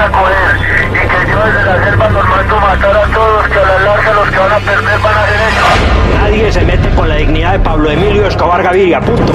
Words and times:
van 0.00 0.14
a 0.14 0.18
coger 0.18 0.56
y 0.90 1.08
que 1.08 1.30
yo 1.30 1.44
desde 1.44 1.64
la 1.64 1.84
selva 1.84 2.08
nos 2.08 2.28
mando 2.28 2.60
matar 2.60 2.96
a 2.96 3.02
todos, 3.12 3.48
que 3.48 3.58
a 3.58 3.62
la 3.62 3.78
larga 3.80 4.12
los 4.14 4.30
que 4.30 4.38
van 4.38 4.52
a 4.52 4.58
perder 4.58 5.00
van 5.00 5.14
a 5.14 5.26
ser 5.26 5.40
ellos. 5.50 6.20
Nadie 6.20 6.52
se 6.52 6.60
mete 6.62 6.90
con 6.90 7.08
la 7.08 7.16
dignidad 7.16 7.52
de 7.52 7.58
Pablo 7.58 7.90
Emilio 7.90 8.26
Escobar 8.26 8.62
Gaviria, 8.62 9.00
punto. 9.00 9.32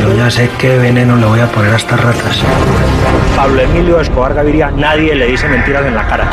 Yo 0.00 0.14
ya 0.14 0.30
sé 0.30 0.50
qué 0.58 0.78
veneno 0.78 1.16
le 1.16 1.26
voy 1.26 1.40
a 1.40 1.46
poner 1.46 1.72
a 1.72 1.76
estas 1.76 2.00
ratas. 2.00 2.42
Pablo 3.36 3.60
Emilio 3.60 4.00
Escobar 4.00 4.34
Gaviria, 4.34 4.70
nadie 4.70 5.14
le 5.14 5.26
dice 5.26 5.48
mentiras 5.48 5.84
en 5.84 5.94
la 5.94 6.06
cara. 6.06 6.28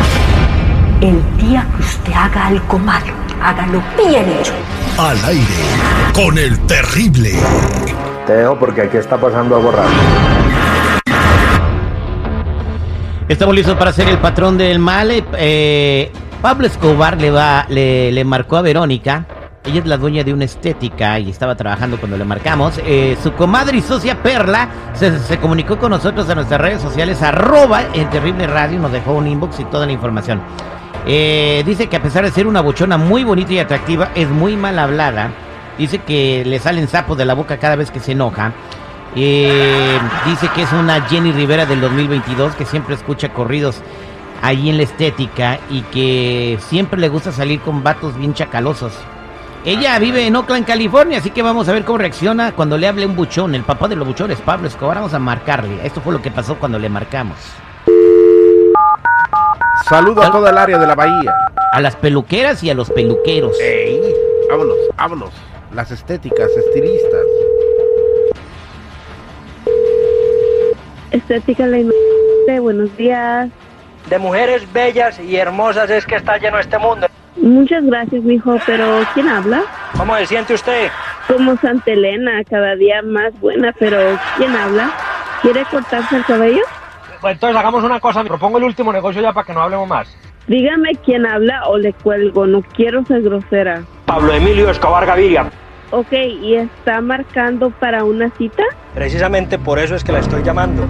El 1.02 1.22
día 1.38 1.66
que 1.76 1.82
usted 1.82 2.13
haga 2.13 2.48
algo 2.48 2.80
malo, 2.80 3.13
hágalo 3.41 3.82
bien 3.98 4.30
hecho. 4.40 4.54
Al 4.98 5.18
aire 5.26 6.13
con 6.13 6.38
el 6.38 6.60
terrible. 6.68 7.34
Te 8.27 8.34
dejo 8.34 8.58
porque 8.58 8.84
aquí 8.84 8.98
está 8.98 9.18
pasando 9.18 9.58
algo 9.58 9.72
raro. 9.72 9.90
Estamos 13.27 13.55
listos 13.55 13.77
para 13.77 13.94
ser 13.94 14.09
el 14.09 14.18
patrón 14.18 14.58
del 14.58 14.80
mal. 14.80 15.09
Eh, 15.38 16.12
Pablo 16.41 16.68
Escobar 16.68 17.20
le, 17.20 17.32
va, 17.32 17.66
le, 17.70 18.12
le 18.12 18.23
marcó 18.26 18.58
a 18.58 18.62
Verónica. 18.62 19.26
Ella 19.66 19.80
es 19.80 19.86
la 19.86 19.96
dueña 19.96 20.26
de 20.26 20.34
una 20.34 20.44
estética 20.44 21.18
y 21.20 21.30
estaba 21.30 21.55
trabajando 21.55 21.98
cuando 21.98 22.18
le 22.18 22.26
marcamos. 22.26 22.82
Eh, 22.86 23.16
su 23.24 23.32
comadre 23.32 23.77
y 23.77 23.82
socia 23.82 24.21
Perla 24.21 24.68
se, 24.94 25.38
comunicó 25.38 25.79
con 25.79 25.91
nosotros 25.91 26.27
en 26.27 26.35
nuestras 26.35 26.60
redes 26.60 26.82
sociales, 26.82 27.21
arroba 27.21 27.84
en 27.94 28.10
Terrible 28.10 28.46
Radio, 28.46 28.77
nos 28.79 28.91
dejó 28.91 29.13
un 29.13 29.26
inbox 29.26 29.62
y 29.62 29.66
toda 29.66 29.85
la 29.85 29.94
información. 29.94 30.41
Eh, 31.07 31.63
dice 31.66 31.88
que 31.88 31.96
a 31.96 32.01
pesar 32.01 32.26
de 32.26 32.32
ser 32.32 32.46
una 32.46 32.60
bochona 32.60 32.98
muy 32.98 33.24
bonita 33.24 33.54
y 33.54 33.60
atractiva, 33.60 34.10
es 34.16 34.27
muy 34.27 34.57
mal 34.57 34.77
hablada. 34.79 35.32
Dice 35.77 35.99
que 35.99 36.44
le 36.46 36.60
salen 36.60 36.90
sapos 36.90 37.18
de 37.18 37.24
la 37.24 37.35
boca 37.35 37.57
cada 37.57 37.77
vez 37.77 37.90
que 37.90 38.01
se 38.01 38.12
enoja. 38.12 38.51
Eh, 39.16 40.00
dice 40.26 40.50
que 40.56 40.64
es 40.64 40.72
una 40.74 41.02
Jenny 41.02 41.32
Rivera 41.32 41.66
del 41.66 41.82
2022 41.82 42.56
que 42.56 42.66
siempre 42.66 42.96
escucha 42.96 43.30
corridos 43.30 43.82
ahí 44.42 44.70
en 44.70 44.78
la 44.78 44.84
estética 44.84 45.60
y 45.70 45.82
que 45.84 46.58
siempre 46.68 47.00
le 47.00 47.10
gusta 47.10 47.32
salir 47.32 47.62
con 47.62 47.84
vatos 47.84 48.18
bien 48.18 48.34
chacalosos. 48.34 48.94
Ella 49.66 49.98
vive 49.98 50.28
en 50.28 50.36
Oakland, 50.36 50.66
California, 50.66 51.20
así 51.20 51.30
que 51.30 51.41
vamos 51.41 51.70
a 51.70 51.72
ver 51.72 51.86
cómo 51.86 51.98
reacciona 51.98 52.52
cuando 52.52 52.78
le 52.78 52.86
hable 52.86 53.06
un 53.06 53.16
buchón. 53.16 53.56
El 53.56 53.64
papá 53.64 53.88
de 53.88 53.96
los 53.96 54.06
buchones, 54.06 54.41
Pablo 54.41 54.68
Escobar. 54.68 54.98
Vamos 54.98 55.14
a 55.14 55.20
marcarle. 55.20 55.86
Esto 55.86 56.02
fue 56.02 56.12
lo 56.12 56.22
que 56.22 56.32
pasó 56.32 56.56
cuando 56.56 56.78
le 56.78 56.90
marcamos. 56.90 57.38
Saludo 59.88 60.22
a 60.22 60.32
toda 60.32 60.50
el 60.50 60.58
área 60.58 60.78
de 60.78 60.86
la 60.86 60.96
bahía. 60.96 61.34
A 61.72 61.80
las 61.80 61.96
peluqueras 61.96 62.62
y 62.62 62.70
a 62.70 62.74
los 62.74 62.90
peluqueros. 62.90 63.58
Ey, 63.62 64.02
vámonos, 64.50 64.75
vámonos. 64.97 65.31
Las 65.74 65.91
estéticas, 65.91 66.50
estilistas. 66.50 67.25
Estética 71.24 71.66
la 71.68 71.78
de 72.47 72.59
buenos 72.59 72.96
días. 72.97 73.50
De 74.09 74.19
mujeres 74.19 74.72
bellas 74.74 75.18
y 75.22 75.38
hermosas 75.38 75.90
es 75.90 76.06
que 76.06 76.16
está 76.16 76.38
lleno 76.38 76.59
este 76.59 76.78
mundo. 76.78 77.07
Muchas 77.38 77.85
gracias, 77.85 78.22
mijo, 78.24 78.57
pero 78.66 79.06
¿quién 79.13 79.29
habla? 79.29 79.63
¿Cómo 79.97 80.18
se 80.18 80.25
siente 80.25 80.53
usted? 80.53 80.90
Como 81.28 81.56
Santa 81.57 81.91
Elena, 81.91 82.44
cada 82.44 82.75
día 82.75 83.01
más 83.03 83.31
buena, 83.40 83.74
pero 83.79 83.97
¿quién 84.35 84.53
habla? 84.53 84.91
¿Quiere 85.41 85.63
cortarse 85.72 86.18
el 86.18 86.25
cabello? 86.25 86.62
Pues 87.22 87.35
entonces 87.35 87.57
hagamos 87.57 87.85
una 87.85 88.01
cosa, 88.01 88.22
me 88.22 88.28
propongo 88.28 88.57
el 88.57 88.66
último 88.66 88.91
negocio 88.91 89.22
ya 89.22 89.31
para 89.31 89.45
que 89.45 89.53
no 89.53 89.61
hablemos 89.61 89.88
más. 89.88 90.13
Dígame 90.47 90.91
quién 91.05 91.25
habla 91.25 91.67
o 91.67 91.78
le 91.78 91.94
cuelgo, 91.94 92.45
no 92.45 92.61
quiero 92.61 93.05
ser 93.05 93.22
grosera. 93.22 93.84
Pablo 94.05 94.34
Emilio 94.34 94.69
Escobar 94.69 95.05
Gaviria. 95.05 95.50
Ok, 95.91 96.11
¿y 96.11 96.55
está 96.55 97.00
marcando 97.00 97.69
para 97.69 98.03
una 98.03 98.29
cita? 98.31 98.63
Precisamente 98.94 99.57
por 99.57 99.79
eso 99.79 99.95
es 99.95 100.03
que 100.03 100.11
la 100.11 100.19
estoy 100.19 100.44
llamando. 100.44 100.85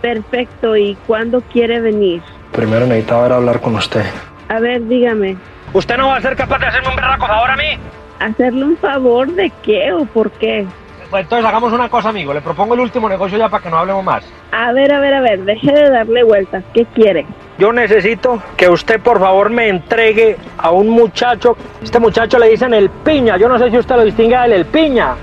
Perfecto, 0.00 0.76
¿y 0.76 0.96
cuándo 1.06 1.40
quiere 1.52 1.80
venir? 1.80 2.22
Primero 2.52 2.86
necesitaba 2.86 3.26
a 3.26 3.36
hablar 3.36 3.60
con 3.60 3.74
usted. 3.76 4.04
A 4.48 4.60
ver, 4.60 4.86
dígame, 4.86 5.36
¿Usted 5.72 5.96
no 5.96 6.08
va 6.08 6.16
a 6.16 6.20
ser 6.22 6.36
capaz 6.36 6.58
de 6.58 6.66
hacerme 6.66 6.88
un 6.88 6.96
berraco 6.96 7.26
favor 7.26 7.50
a 7.50 7.56
mí? 7.56 7.78
¿hacerle 8.18 8.64
un 8.64 8.76
favor 8.78 9.28
de 9.32 9.52
qué 9.62 9.92
o 9.92 10.06
por 10.06 10.30
qué? 10.30 10.66
Pues 11.10 11.22
entonces 11.24 11.46
hagamos 11.46 11.72
una 11.72 11.88
cosa, 11.88 12.08
amigo. 12.08 12.32
Le 12.32 12.40
propongo 12.40 12.74
el 12.74 12.80
último 12.80 13.08
negocio 13.08 13.38
ya 13.38 13.48
para 13.48 13.62
que 13.62 13.70
no 13.70 13.76
hablemos 13.78 14.02
más. 14.02 14.24
A 14.52 14.72
ver, 14.72 14.92
a 14.92 15.00
ver, 15.00 15.14
a 15.14 15.20
ver, 15.20 15.44
deje 15.44 15.70
de 15.72 15.90
darle 15.90 16.24
vueltas, 16.24 16.64
¿qué 16.72 16.84
quiere? 16.86 17.26
Yo 17.58 17.72
necesito 17.72 18.42
que 18.56 18.68
usted 18.68 19.00
por 19.00 19.20
favor 19.20 19.50
me 19.50 19.68
entregue 19.68 20.36
a 20.58 20.70
un 20.70 20.88
muchacho. 20.88 21.56
Este 21.82 22.00
muchacho 22.00 22.38
le 22.38 22.48
dicen 22.48 22.74
el 22.74 22.90
piña. 22.90 23.36
Yo 23.36 23.48
no 23.48 23.58
sé 23.58 23.70
si 23.70 23.78
usted 23.78 23.96
lo 23.96 24.04
distingue 24.04 24.36
del 24.36 24.52
el 24.52 24.64
piña. 24.66 25.14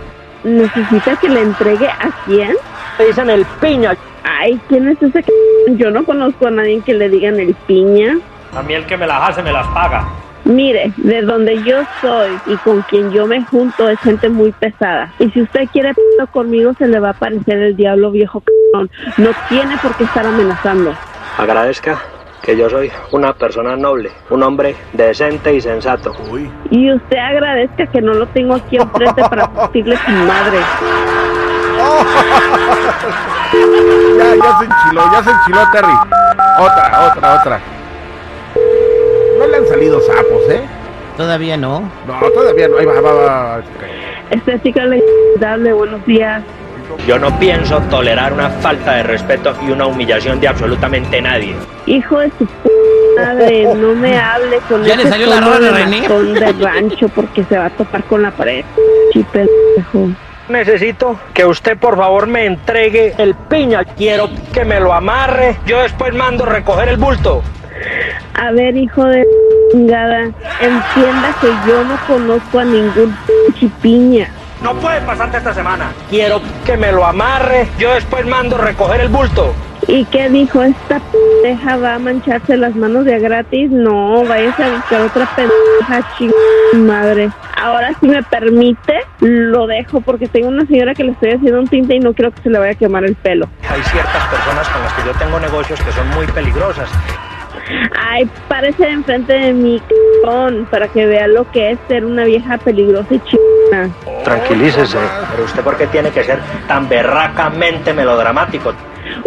¿Necesita 0.44 1.16
que 1.17 1.29
le 1.29 1.41
entregue 1.41 1.88
a 1.88 2.09
quién? 2.25 2.53
Le 3.00 3.07
dicen 3.07 3.29
el 3.29 3.45
piña. 3.59 3.95
Ay, 4.44 4.59
¿quién 4.68 4.90
es 4.90 5.02
ese? 5.02 5.24
c-? 5.24 5.31
Yo 5.78 5.90
no 5.90 6.04
conozco 6.04 6.48
a 6.48 6.52
nadie 6.52 6.81
que 6.81 6.94
le 6.94 7.08
digan 7.08 7.40
el 7.40 7.54
piña. 7.66 8.18
A 8.54 8.62
mí 8.62 8.74
el 8.74 8.86
que 8.86 8.98
me 8.98 9.08
las 9.08 9.30
hace 9.30 9.42
me 9.42 9.54
las 9.54 9.66
paga. 9.68 10.06
Mire, 10.44 10.92
de 10.98 11.22
donde 11.22 11.64
yo 11.64 11.78
soy 12.02 12.31
y 12.48 12.58
con 12.58 12.81
quien 12.81 13.09
yo 13.12 13.26
me 13.26 13.42
junto 13.46 13.88
es 13.88 13.98
gente 14.02 14.28
muy 14.28 14.52
pesada. 14.52 15.14
Y 15.20 15.30
si 15.30 15.44
usted 15.44 15.70
quiere 15.72 15.94
p 15.94 16.02
conmigo, 16.34 16.74
se 16.78 16.90
le 16.90 17.00
va 17.00 17.08
a 17.08 17.12
aparecer 17.12 17.58
el 17.58 17.78
diablo 17.78 18.12
viejo 18.12 18.44
c******. 18.46 18.90
No 19.16 19.30
tiene 19.48 19.78
por 19.78 19.96
qué 19.96 20.04
estar 20.04 20.26
amenazando. 20.26 20.94
Agradezca 21.38 22.02
que 22.42 22.58
yo 22.58 22.70
soy 22.70 22.92
una 23.12 23.31
persona 23.31 23.78
noble, 23.78 24.12
un 24.30 24.44
hombre 24.44 24.75
decente 24.92 25.56
y 25.56 25.62
sensato. 25.62 26.14
Uy. 26.30 26.52
Y 26.70 26.92
usted 26.92 27.18
agradezca 27.18 27.88
que 27.88 28.02
no 28.02 28.14
lo 28.14 28.28
tengo 28.28 28.56
aquí 28.56 28.75
enfrente 28.75 29.22
para 29.22 29.48
partirle 29.54 29.96
su 29.96 30.12
madre. 30.12 30.58
Ya, 34.17 34.35
ya 34.35 34.59
se 34.59 34.66
enchiló, 34.66 35.11
ya 35.11 35.23
se 35.23 35.31
enchiló 35.31 35.71
Terry. 35.71 35.94
Otra, 36.59 37.11
otra, 37.11 37.41
otra. 37.41 37.59
No 39.39 39.47
le 39.47 39.57
han 39.57 39.67
salido 39.67 39.99
sapos, 40.01 40.49
¿eh? 40.49 40.61
Todavía 41.17 41.57
no. 41.57 41.89
No, 42.07 42.29
todavía 42.31 42.67
no. 42.67 42.77
Ahí 42.77 42.85
va, 42.85 43.01
va, 43.01 43.13
va. 43.13 43.61
Estética 44.29 44.85
le 44.85 45.03
dable, 45.39 45.73
buenos 45.73 46.05
días. 46.05 46.44
Yo 47.07 47.19
no 47.19 47.38
pienso 47.39 47.79
tolerar 47.89 48.33
una 48.33 48.49
falta 48.49 48.94
de 48.95 49.03
respeto 49.03 49.53
y 49.66 49.71
una 49.71 49.85
humillación 49.88 50.39
de 50.39 50.47
absolutamente 50.47 51.21
nadie. 51.21 51.55
Hijo 51.85 52.19
de 52.19 52.29
su 52.38 52.45
p 52.45 52.69
madre, 53.17 53.65
no 53.75 53.94
me 53.94 54.17
hable 54.17 54.59
con 54.69 54.83
Ya 54.83 54.95
le 54.95 55.07
salió 55.07 55.27
la 55.27 55.41
de 55.59 55.71
de 55.71 56.39
de 56.39 56.51
rancho 56.63 57.09
porque 57.09 57.44
se 57.44 57.57
va 57.57 57.65
a 57.65 57.69
topar 57.69 58.03
con 58.05 58.23
la 58.23 58.31
pared. 58.31 58.63
Pendejo. 59.31 60.09
Necesito 60.50 61.18
que 61.34 61.46
usted 61.46 61.78
por 61.78 61.98
favor 61.98 62.28
me 62.28 62.46
entregue 62.46 63.14
el 63.18 63.34
piña. 63.34 63.86
Quiero 63.86 64.30
que 64.54 64.66
me 64.66 64.80
lo 64.80 64.94
amarre. 64.94 65.58
Yo 65.66 65.81
después 65.81 66.14
mando 66.14 66.46
recoger 66.46 66.90
el 66.90 66.98
bulto. 66.98 67.42
A 68.34 68.52
ver, 68.52 68.76
hijo 68.76 69.06
de 69.06 69.26
chingada, 69.72 70.24
entienda 70.59 71.36
que 71.40 71.48
yo 71.68 71.84
no 71.84 71.98
conozco 72.08 72.59
a 72.59 72.66
ningún 72.66 73.16
chipiña. 73.58 74.30
No 74.62 74.74
puede 74.76 75.02
pasarte 75.02 75.38
esta 75.38 75.54
semana. 75.54 75.92
Quiero 76.09 76.42
que 76.66 76.78
me 76.78 76.92
lo 76.92 77.06
amarre. 77.06 77.68
Yo 77.78 77.94
después 77.94 78.25
mando 78.25 78.58
recoger 78.58 79.02
el 79.02 79.10
bulto. 79.10 79.54
¿Y 79.88 80.06
qué 80.06 80.30
dijo? 80.30 80.64
¿Esta 80.64 81.00
pendeja 81.00 81.75
va 81.78 81.96
a 81.96 82.00
mancharse 82.00 82.56
las 82.56 82.74
manos 82.75 83.04
de 83.04 83.16
a 83.16 83.20
gratis? 83.20 83.70
No, 83.70 84.24
váyase 84.24 84.64
a 84.64 84.75
buscar 84.75 85.02
otra 85.02 85.30
pendeja, 85.36 86.16
chingada 86.18 86.38
madre. 86.75 87.30
Ahora 87.58 87.92
si 88.00 88.08
me 88.08 88.24
permite, 88.24 89.01
lo 89.24 89.68
dejo 89.68 90.02
porque 90.02 90.28
tengo 90.28 90.50
una 90.50 90.66
señora 90.66 90.94
que 90.94 91.04
le 91.04 91.12
estoy 91.12 91.31
haciendo 91.31 91.60
un 91.60 91.68
tinte 91.68 91.96
y 91.96 92.00
no 92.00 92.14
quiero 92.14 92.31
que 92.31 92.42
se 92.42 92.50
le 92.50 92.60
vaya 92.60 92.72
a 92.74 92.75
quemar 92.75 93.04
el 93.06 93.16
pelo. 93.16 93.48
Hay 93.70 93.81
ciertas 93.84 94.25
personas 94.28 94.68
con 94.70 94.81
las 94.81 94.94
que 94.94 95.02
yo 95.06 95.14
tengo 95.14 95.40
negocios 95.40 95.81
que 95.81 95.92
son 95.92 96.08
muy 96.10 96.28
peligrosas. 96.28 96.90
Ay, 97.98 98.30
parece 98.50 98.90
enfrente 98.90 99.31
de 99.31 99.54
mi 99.54 99.80
c******, 99.80 100.66
para 100.70 100.88
que 100.90 101.06
vea 101.06 101.28
lo 101.28 101.50
que 101.52 101.72
es 101.72 101.80
ser 101.88 102.04
una 102.04 102.25
vieja 102.25 102.58
peligrosa 102.58 103.14
y 103.14 103.22
chingada. 103.22 103.90
Tranquilícese. 104.24 104.98
Pero 105.31 105.46
usted 105.46 105.64
por 105.64 105.78
qué 105.78 105.88
tiene 105.88 106.10
que 106.10 106.24
ser 106.24 106.40
tan 106.68 106.90
berracamente 106.90 107.94
melodramático. 107.94 108.74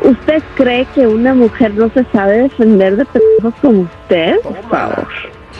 ¿Usted 0.02 0.42
cree 0.54 0.86
que 0.94 1.06
una 1.06 1.34
mujer 1.34 1.74
no 1.74 1.88
se 1.90 2.04
sabe 2.12 2.42
defender 2.42 2.96
de 2.96 3.04
pendejos 3.06 3.54
como 3.60 3.80
usted? 3.82 4.40
Por 4.40 4.62
favor. 4.68 5.08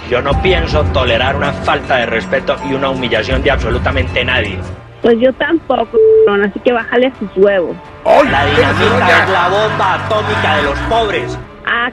Yo 0.09 0.23
no 0.23 0.41
pienso 0.41 0.85
tolerar 0.93 1.35
una 1.35 1.53
falta 1.53 1.97
de 1.97 2.07
respeto 2.07 2.57
y 2.69 2.75
una 2.75 2.91
humillación 2.91 3.43
de 3.43 3.51
absolutamente 3.51 4.25
nadie. 4.25 4.59
Pues 5.03 5.17
yo 5.19 5.33
tampoco, 5.33 5.99
cabrón, 6.25 6.45
así 6.49 6.61
que 6.61 6.73
bájale 6.73 7.09
a 7.09 7.15
sus 7.19 7.29
huevos. 7.37 7.77
La 8.05 8.47
dinamita 8.47 9.25
es 9.25 9.31
la 9.31 9.49
bomba 9.49 9.95
atómica 9.95 10.57
de 10.57 10.63
los 10.63 10.79
pobres. 10.89 11.39
Ah, 11.67 11.91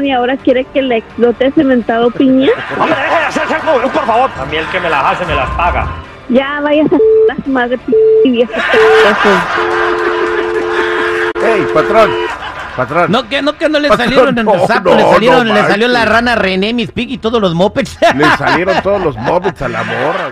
y 0.00 0.10
ahora 0.12 0.36
quiere 0.36 0.64
que 0.66 0.82
le 0.82 0.98
explote 0.98 1.46
ese 1.46 1.64
mentado 1.64 2.10
piña. 2.12 2.50
Hombre, 2.78 2.96
deje 2.96 3.18
de 3.18 3.24
hacerse 3.24 3.54
el 3.54 3.60
por 3.90 4.06
favor. 4.06 4.30
A 4.40 4.44
mí 4.46 4.56
el 4.56 4.66
que 4.66 4.78
me 4.78 4.88
las 4.88 5.04
hace 5.04 5.26
me 5.26 5.34
las 5.34 5.50
paga. 5.50 5.88
Ya 6.28 6.60
vayas 6.60 6.86
a 6.92 6.98
las 7.28 7.46
madre 7.48 7.78
p 7.78 7.92
y. 8.24 8.42
¡Ey, 11.44 11.66
patrón! 11.74 12.10
Patrón. 12.76 13.10
No, 13.10 13.28
que 13.28 13.42
no, 13.42 13.56
que 13.56 13.68
no 13.68 13.78
le 13.78 13.88
Patrón, 13.88 14.06
salieron 14.08 14.38
en 14.38 14.44
no, 14.44 14.54
el 14.54 14.66
sapo, 14.66 14.90
no, 14.90 14.96
le 14.96 15.02
salieron, 15.02 15.48
no 15.48 15.54
le 15.54 15.60
salió 15.62 15.88
la 15.88 16.04
rana 16.04 16.34
René, 16.34 16.74
Miss 16.74 16.92
Pig 16.92 17.10
y 17.10 17.18
todos 17.18 17.40
los 17.40 17.54
mopeds. 17.54 17.98
Le 18.14 18.36
salieron 18.36 18.80
todos 18.82 19.02
los 19.02 19.16
mopeds 19.16 19.62
a 19.62 19.68
la 19.68 19.82
morra. 19.82 20.24